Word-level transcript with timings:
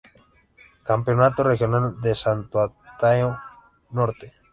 Campeonato 0.83 1.43
regional 1.43 1.85
de 2.01 2.13
Santo 2.23 2.55
Antão 2.67 3.37
Norte 3.91 4.27